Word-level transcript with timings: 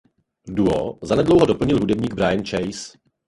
Duo 0.47 0.97
zanedlouho 1.01 1.45
doplnil 1.45 1.79
bubeník 1.79 2.13
Brian 2.13 2.43
Chase. 2.45 2.97